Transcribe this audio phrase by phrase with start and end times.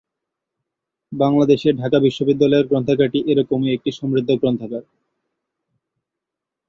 [1.11, 4.83] বাংলাদেশে ঢাকা বিশ্ববিদ্যালয়ের গ্রন্থাগারটি এরকমই একটি সমৃদ্ধ গ্রন্থাগার।